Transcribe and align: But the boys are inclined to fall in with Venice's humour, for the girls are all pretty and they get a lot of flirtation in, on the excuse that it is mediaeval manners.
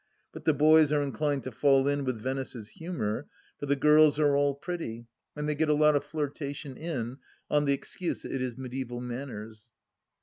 But 0.31 0.45
the 0.45 0.53
boys 0.55 0.91
are 0.91 1.03
inclined 1.03 1.43
to 1.43 1.51
fall 1.51 1.87
in 1.87 2.03
with 2.05 2.17
Venice's 2.17 2.69
humour, 2.69 3.27
for 3.59 3.67
the 3.67 3.75
girls 3.75 4.17
are 4.19 4.35
all 4.35 4.55
pretty 4.55 5.05
and 5.35 5.47
they 5.47 5.53
get 5.53 5.69
a 5.69 5.75
lot 5.75 5.95
of 5.95 6.03
flirtation 6.03 6.75
in, 6.75 7.19
on 7.51 7.65
the 7.65 7.73
excuse 7.73 8.23
that 8.23 8.31
it 8.31 8.41
is 8.41 8.57
mediaeval 8.57 8.99
manners. 9.01 9.69